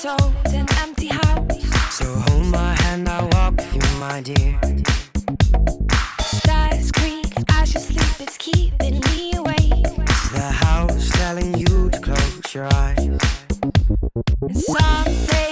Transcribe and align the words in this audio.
soul's 0.00 0.54
an 0.54 0.66
empty 0.78 1.08
house. 1.08 1.62
So 1.90 2.06
hold 2.06 2.46
my 2.46 2.74
hand, 2.80 3.06
I'll 3.06 3.28
walk 3.32 3.56
with 3.56 3.74
you, 3.74 3.98
my 3.98 4.22
dear. 4.22 4.58
Stars 6.20 6.90
creak 6.90 7.30
as 7.52 7.74
you 7.74 7.80
sleep, 7.80 8.16
it's 8.18 8.38
keeping 8.38 9.00
me 9.00 9.34
awake. 9.36 9.84
It's 9.98 10.30
the 10.30 10.50
house 10.64 11.10
telling 11.10 11.52
you 11.54 11.90
to 11.90 12.00
close 12.00 12.54
your 12.54 12.64
eyes. 12.72 12.98
And 14.40 14.56
someday 14.56 15.49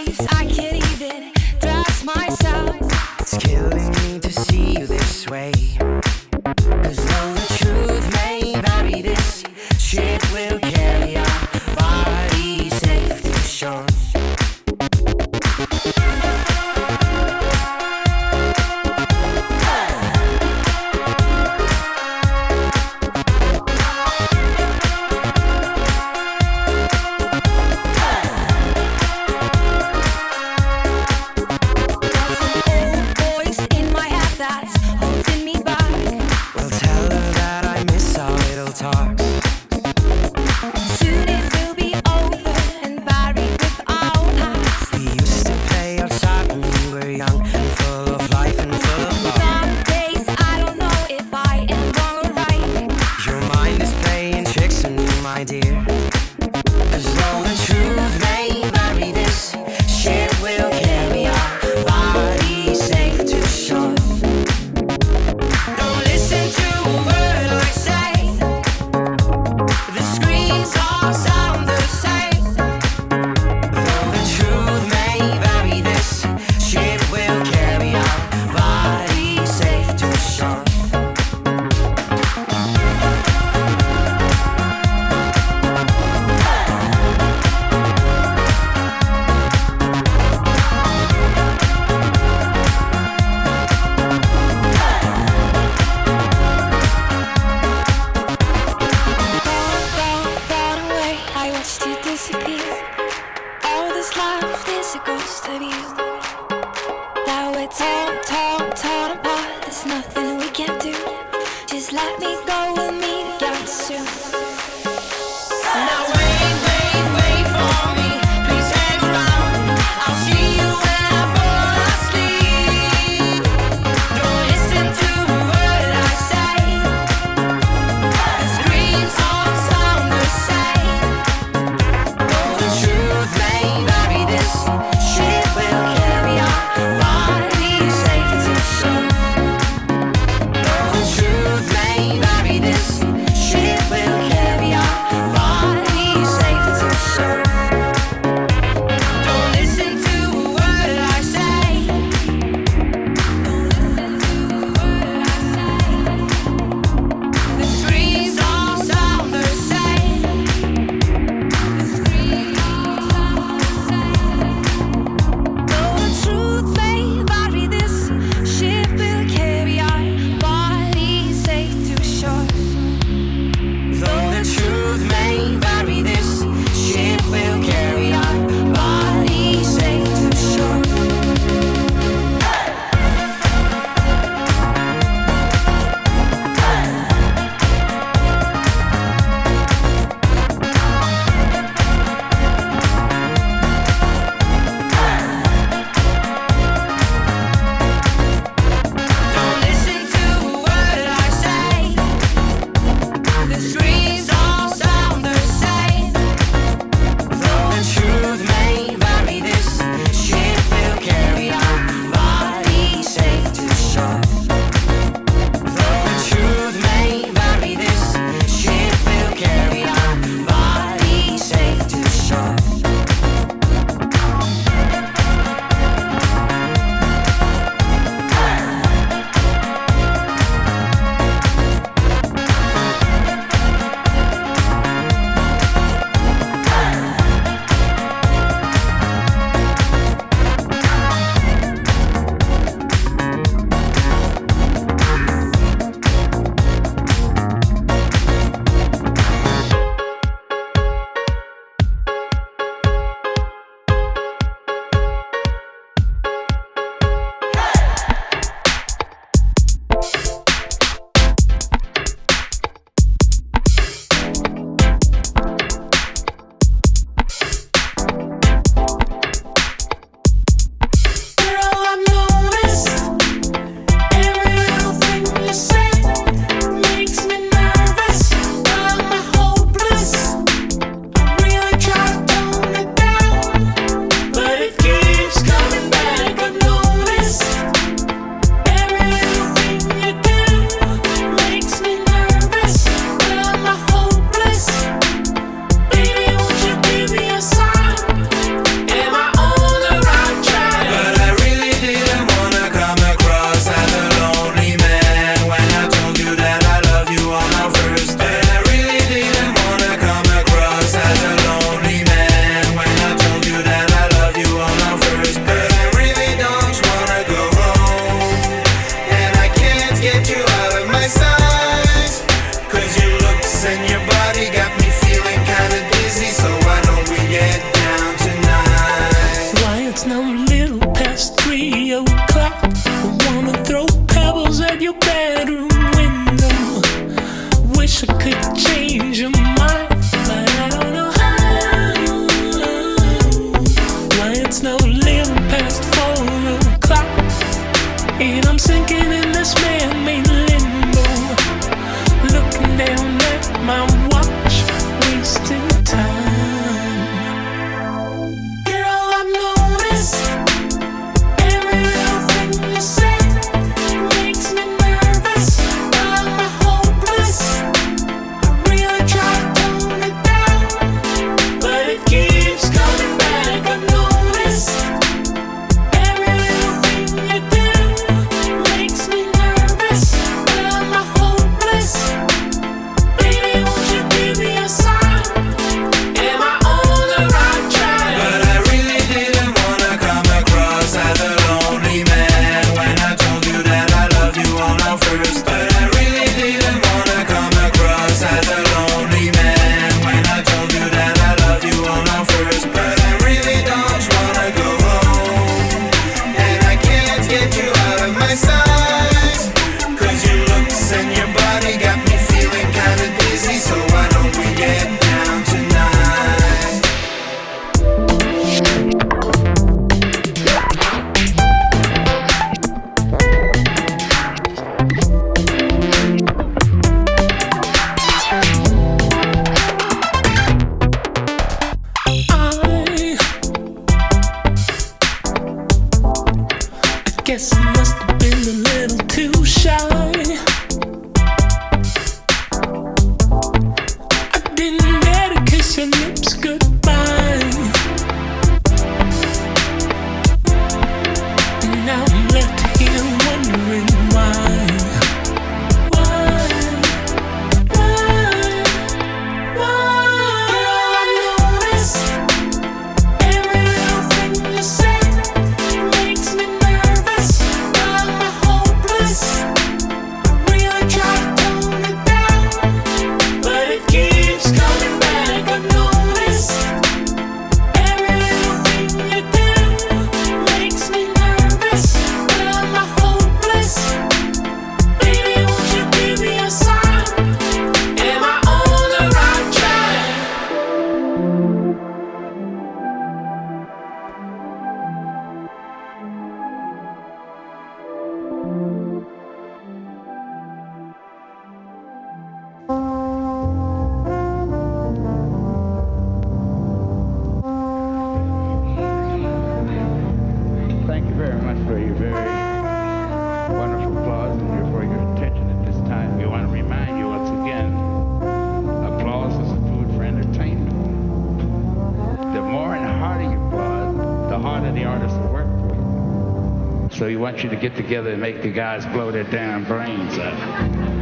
get 527.57 527.75
together 527.77 528.11
and 528.11 528.21
make 528.21 528.43
the 528.43 528.53
guys 528.53 528.85
blow 528.87 529.11
their 529.11 529.25
damn 529.25 529.65
brains 529.65 530.19
out. 530.19 530.98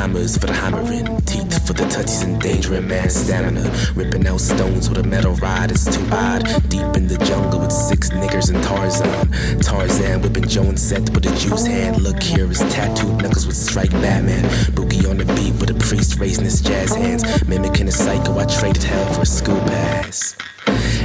Hammers 0.00 0.38
for 0.38 0.46
the 0.46 0.52
hammering, 0.54 1.04
teeth 1.26 1.66
for 1.66 1.74
the 1.74 1.84
touches, 1.90 2.22
endangering 2.22 2.88
man's 2.88 3.14
stamina. 3.14 3.70
Ripping 3.94 4.26
out 4.26 4.40
stones 4.40 4.88
with 4.88 4.96
a 4.96 5.02
metal 5.02 5.34
rod, 5.34 5.70
it's 5.70 5.84
too 5.84 6.06
odd. 6.10 6.42
Deep 6.70 6.96
in 6.96 7.06
the 7.06 7.18
jungle 7.26 7.60
with 7.60 7.70
six 7.70 8.08
niggers 8.08 8.48
and 8.48 8.64
Tarzan. 8.64 9.60
Tarzan 9.60 10.22
whipping 10.22 10.48
Jones 10.48 10.80
set 10.80 11.02
with 11.10 11.26
a 11.26 11.36
juice 11.36 11.66
hand. 11.66 12.00
Look 12.02 12.22
here, 12.22 12.46
his 12.46 12.60
tattooed 12.72 13.20
knuckles 13.20 13.46
would 13.46 13.56
strike 13.56 13.90
Batman. 13.90 14.44
Boogie 14.72 15.06
on 15.10 15.18
the 15.18 15.26
beat 15.34 15.52
with 15.60 15.68
a 15.68 15.74
priest 15.74 16.18
raising 16.18 16.44
his 16.44 16.62
jazz 16.62 16.94
hands. 16.94 17.22
Mimicking 17.46 17.88
a 17.88 17.92
psycho, 17.92 18.38
I 18.38 18.46
traded 18.46 18.82
hell 18.82 19.12
for 19.12 19.20
a 19.20 19.26
school 19.26 19.60
pass. 19.68 20.34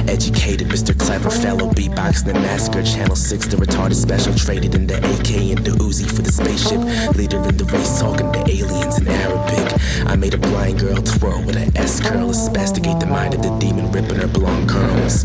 Educated 0.08 0.68
Mr. 0.68 0.98
Clever 0.98 1.30
fellow 1.30 1.70
beatboxing 1.70 2.26
the 2.26 2.34
massacre. 2.34 2.82
Channel 2.82 3.16
6, 3.16 3.46
the 3.48 3.56
retarded 3.56 3.94
special. 3.94 4.34
Traded 4.34 4.74
in 4.74 4.86
the 4.86 4.98
AK 4.98 5.56
and 5.56 5.64
the 5.64 5.72
Uzi 5.82 6.06
for 6.10 6.22
the 6.22 6.32
spaceship. 6.32 6.80
Leader 7.16 7.42
in 7.48 7.56
the 7.56 7.64
race, 7.64 8.00
talking 8.00 8.32
to 8.32 8.40
aliens 8.40 8.98
in 8.98 9.08
Arabic. 9.08 9.80
I 10.06 10.16
made 10.16 10.34
a 10.34 10.38
blind 10.38 10.80
girl 10.80 10.96
twirl 10.96 11.42
with 11.42 11.56
an 11.56 11.76
S 11.76 12.00
curl. 12.00 12.32
Spasticate 12.32 13.00
the 13.00 13.06
mind 13.06 13.34
of 13.34 13.42
the 13.42 13.56
demon, 13.58 13.90
ripping 13.92 14.16
her 14.16 14.28
blonde 14.28 14.68
curls. 14.68 15.24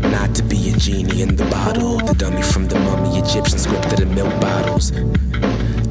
Not 0.00 0.34
to 0.36 0.42
be 0.42 0.70
a 0.70 0.76
genie 0.76 1.22
in 1.22 1.36
the 1.36 1.44
bottle. 1.46 1.98
The 1.98 2.14
dummy 2.14 2.42
from 2.42 2.68
the 2.68 2.78
mummy, 2.78 3.18
Egyptian 3.18 3.58
scripted 3.58 4.00
in 4.00 4.14
milk 4.14 4.40
bottles. 4.40 4.92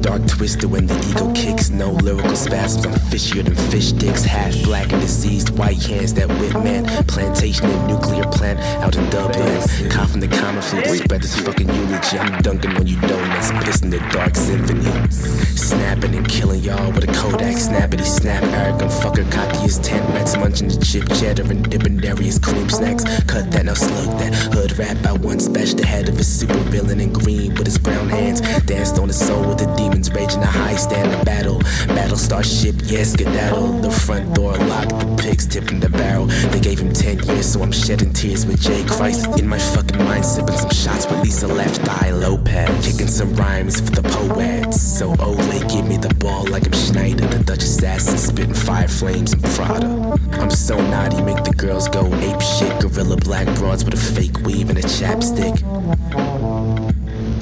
Dark 0.00 0.26
twister 0.28 0.68
when 0.68 0.86
the 0.86 0.94
ego 1.10 1.32
kicks, 1.34 1.70
no 1.70 1.90
lyrical 1.90 2.36
spasms. 2.36 2.86
I'm 2.86 2.92
fishier 3.10 3.44
than 3.44 3.54
fish 3.54 3.92
dicks, 3.92 4.22
half 4.22 4.54
black 4.62 4.92
and 4.92 5.00
diseased, 5.02 5.50
white 5.58 5.82
hands 5.82 6.14
that 6.14 6.28
whip 6.28 6.54
man. 6.62 6.84
Plantation 7.06 7.66
and 7.66 7.88
nuclear 7.88 8.24
plant 8.24 8.60
out 8.82 8.96
in 8.96 9.08
Dublin. 9.10 9.90
Coughing 9.90 10.20
the 10.20 10.28
common 10.28 10.62
flu 10.62 10.82
to 10.82 10.96
spread 10.98 11.22
this 11.22 11.38
fucking 11.40 11.68
eulogy. 11.68 12.18
I'm 12.18 12.40
dunking 12.42 12.76
on 12.76 12.86
you 12.86 13.00
donuts, 13.00 13.50
pissing 13.50 13.90
the 13.90 13.98
dark 14.12 14.36
symphony. 14.36 15.10
Snapping 15.10 16.14
and 16.14 16.28
killing 16.28 16.60
y'all 16.62 16.92
with 16.92 17.04
a 17.04 17.12
Kodak 17.12 17.56
snappity 17.56 18.04
snap. 18.04 18.42
Arrogant 18.44 18.90
fucker, 18.90 19.30
cocky 19.32 19.58
his 19.58 19.78
10 19.78 20.00
rats, 20.14 20.36
munching 20.36 20.68
the 20.68 20.78
chip 20.84 21.08
cheddar 21.18 21.42
and 21.50 21.68
dipping 21.68 21.96
dairies 21.96 22.38
cream 22.38 22.68
snacks. 22.70 23.04
Cut 23.24 23.50
that, 23.50 23.64
now 23.64 23.74
slug 23.74 24.18
that. 24.20 24.34
Hood 24.54 24.78
rap 24.78 25.04
I 25.04 25.12
once 25.12 25.48
bashed 25.48 25.78
the 25.78 25.86
head 25.86 26.08
of 26.08 26.18
a 26.18 26.24
super 26.24 26.62
villain 26.70 27.00
in 27.00 27.12
green 27.12 27.54
with 27.54 27.66
his 27.66 27.78
brown 27.78 28.08
hands. 28.08 28.40
Danced 28.62 28.98
on 28.98 29.08
his 29.08 29.18
soul 29.18 29.46
with 29.48 29.58
the 29.58 29.66
demon 29.76 29.87
demons 29.88 30.12
raging 30.12 30.42
a 30.42 30.46
high 30.46 30.76
standard 30.76 31.24
battle. 31.24 31.58
Battle 31.88 32.16
starship, 32.16 32.76
yes, 32.84 33.12
skedaddle. 33.12 33.80
The 33.80 33.90
front 33.90 34.34
door 34.34 34.56
locked, 34.56 34.98
the 35.00 35.16
pigs 35.20 35.46
tipping 35.46 35.80
the 35.80 35.88
barrel. 35.88 36.26
They 36.26 36.60
gave 36.60 36.78
him 36.78 36.92
10 36.92 37.24
years, 37.24 37.52
so 37.52 37.62
I'm 37.62 37.72
shedding 37.72 38.12
tears 38.12 38.46
with 38.46 38.60
Jay 38.60 38.84
Christ. 38.86 39.38
In 39.38 39.48
my 39.48 39.58
fucking 39.58 39.98
mind, 39.98 40.24
sipping 40.24 40.56
some 40.56 40.70
shots 40.70 41.06
with 41.06 41.22
Lisa 41.22 41.46
Left 41.46 41.86
Eye 41.88 42.10
Lopes. 42.10 42.86
Kicking 42.86 43.08
some 43.08 43.34
rhymes 43.34 43.80
for 43.80 43.90
the 43.90 44.02
poets. 44.02 44.80
So 44.80 45.14
Olay, 45.14 45.60
give 45.72 45.86
me 45.86 45.96
the 45.96 46.14
ball 46.14 46.44
like 46.44 46.66
I'm 46.66 46.72
Sneijder. 46.72 47.30
The 47.30 47.42
Dutch 47.44 47.62
assassin 47.62 48.18
spitting 48.18 48.54
fire 48.54 48.88
flames 48.88 49.32
and 49.32 49.42
Prada. 49.42 50.18
I'm 50.32 50.50
so 50.50 50.76
naughty, 50.76 51.22
make 51.22 51.44
the 51.44 51.54
girls 51.54 51.88
go 51.88 52.04
ape 52.14 52.40
shit. 52.40 52.80
Gorilla 52.80 53.16
black 53.16 53.46
broads 53.56 53.84
with 53.84 53.94
a 53.94 53.96
fake 53.96 54.38
weave 54.40 54.70
and 54.70 54.78
a 54.78 54.82
chapstick. 54.82 55.56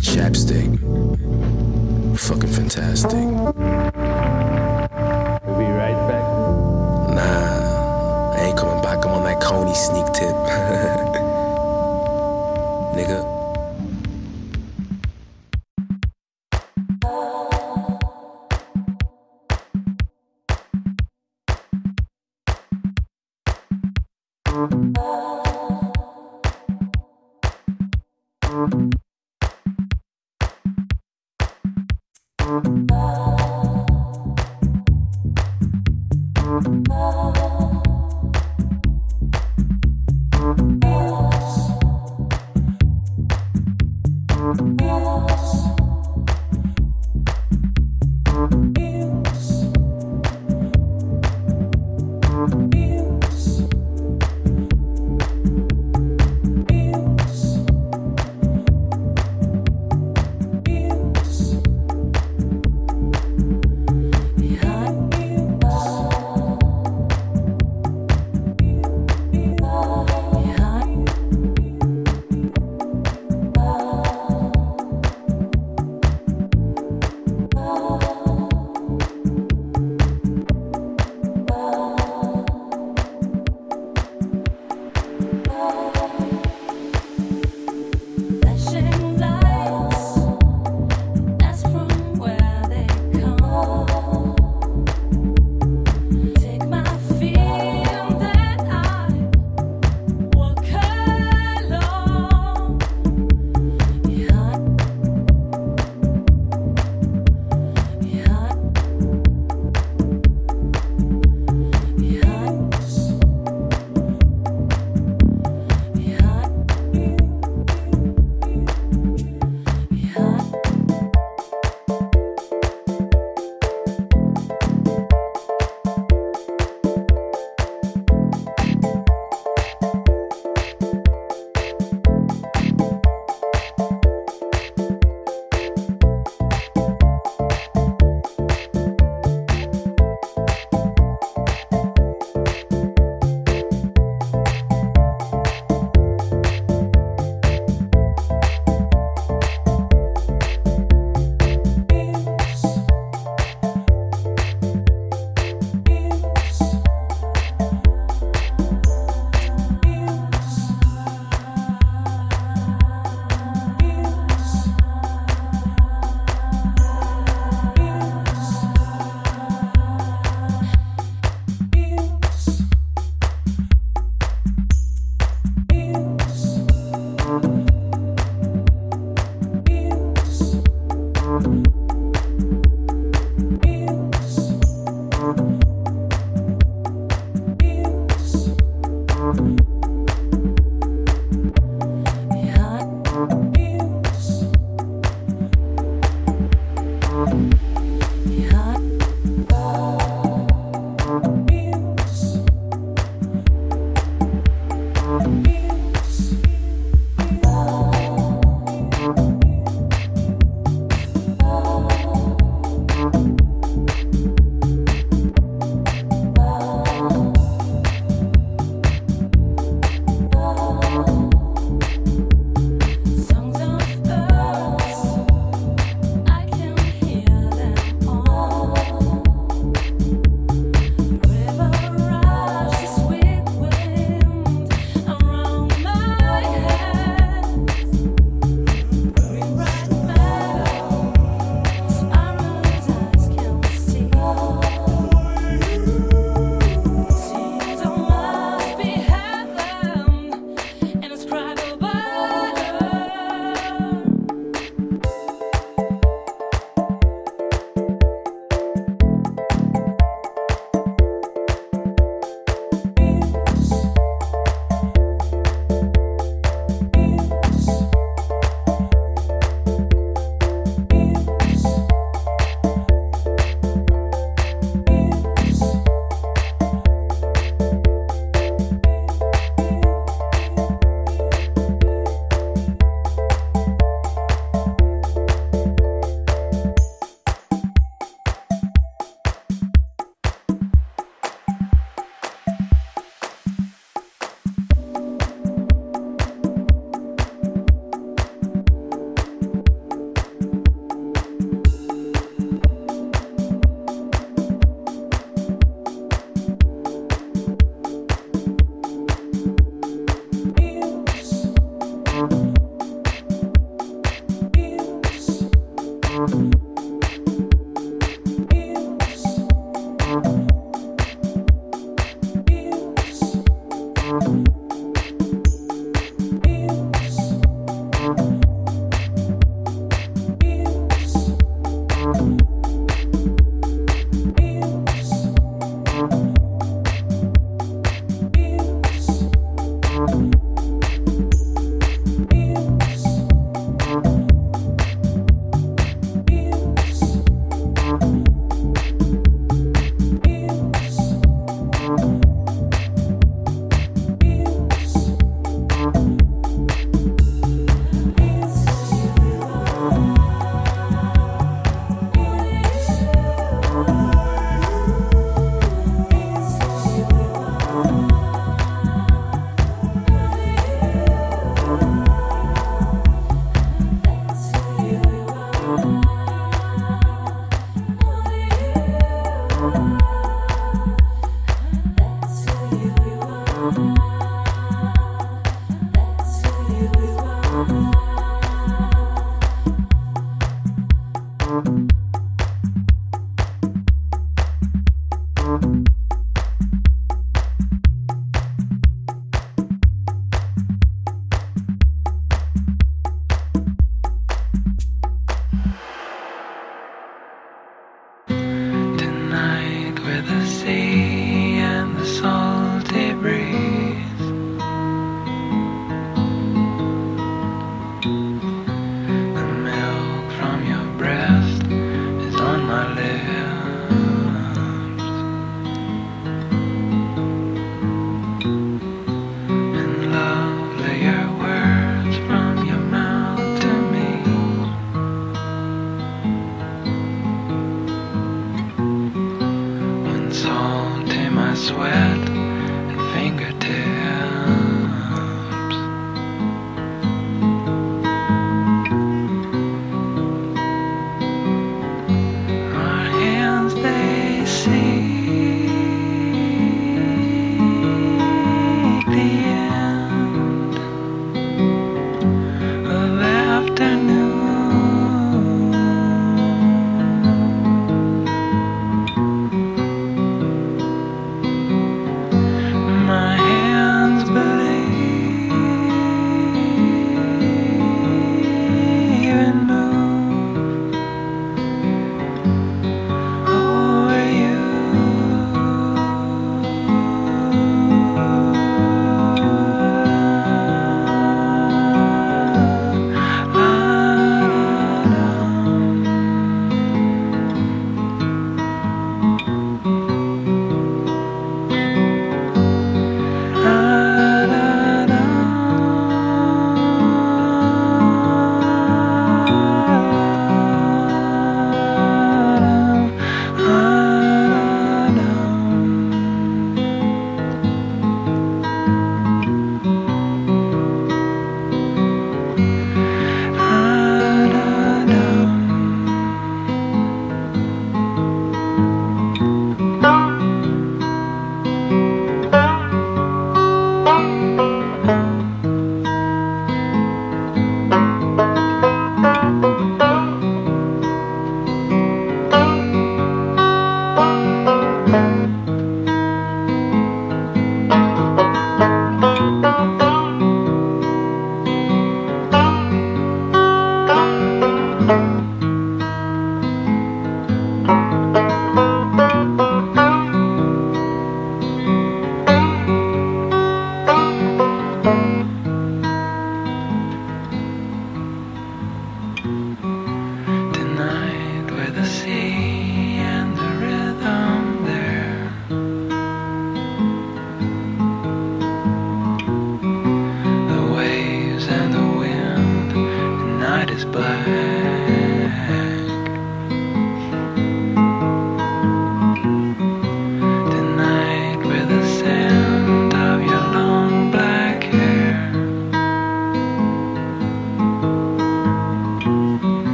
Chapstick 0.00 1.03
fucking 2.16 2.50
fantastic. 2.50 3.12
We'll 3.12 3.52
be 5.58 5.64
right 5.64 5.98
back. 6.08 6.24
Nah, 7.14 8.34
I 8.34 8.40
ain't 8.46 8.58
coming 8.58 8.82
back. 8.82 9.04
I'm 9.04 9.12
on 9.12 9.24
that 9.24 9.40
Coney 9.40 9.74
sneak 9.74 10.06
tip. 10.12 10.90